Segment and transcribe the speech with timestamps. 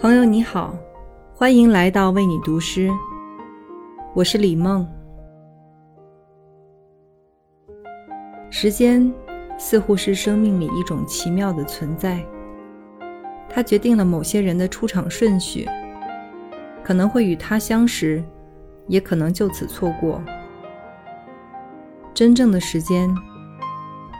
[0.00, 0.74] 朋友你好，
[1.34, 2.90] 欢迎来到为你读诗，
[4.14, 4.86] 我是李梦。
[8.50, 9.12] 时间
[9.58, 12.24] 似乎是生命里一种奇妙的存在，
[13.48, 15.68] 它决定了某些人的出场顺序，
[16.86, 18.22] 可能会与他相识，
[18.86, 20.22] 也可能就此错过。
[22.14, 23.12] 真正的时间，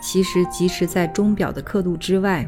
[0.03, 2.45] 其实即使在钟表的刻度之外。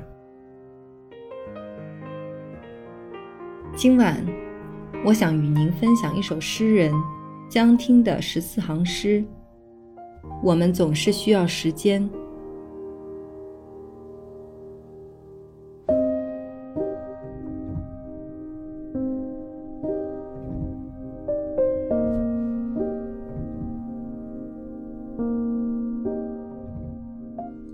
[3.77, 4.27] 今晚，
[5.05, 6.93] 我想与您分享一首诗人
[7.49, 9.25] 江听的十四行诗。
[10.43, 12.11] 我们总是需要时间。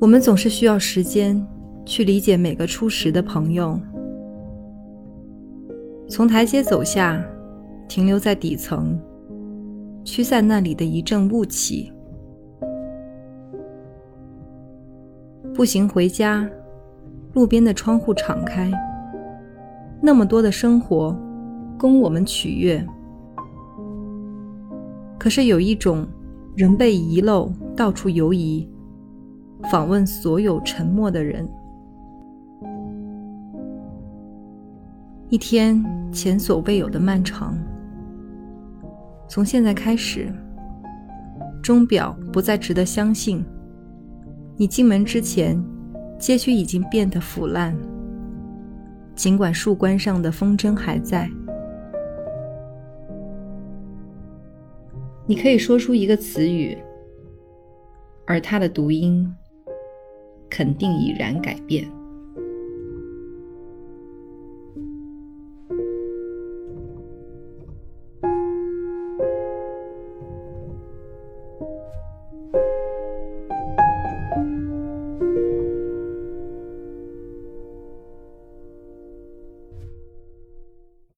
[0.01, 1.41] 我们总是需要时间
[1.87, 3.79] 去理解每个初识的朋友。
[6.09, 7.25] 从台阶走下，
[7.89, 8.99] 停留在底层，
[10.05, 11.91] 驱散那里的一阵雾气。
[15.55, 16.49] 步行回家，
[17.33, 18.71] 路边的窗户敞开，
[20.03, 21.17] 那么多的生活
[21.79, 22.85] 供我们取悦。
[25.19, 26.07] 可是有一种
[26.57, 28.69] 人被遗漏，到处游移，
[29.63, 31.49] 访问所有沉默的人。
[35.31, 37.57] 一天前所未有的漫长。
[39.27, 40.33] 从现在开始，
[41.63, 43.45] 钟表不再值得相信。
[44.57, 45.61] 你进门之前，
[46.19, 47.77] 街区已经变得腐烂。
[49.17, 51.29] 尽管树冠上的风筝还在，
[55.27, 56.77] 你可以说出一个词语，
[58.27, 59.35] 而它的读音
[60.55, 61.85] 肯定已然改变。